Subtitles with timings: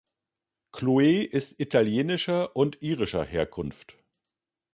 [0.71, 3.99] Chloe ist italienischer und irischer Herkunft.